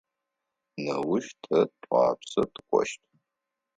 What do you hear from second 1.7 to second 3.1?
Тӏуапсэ тыкӏощт.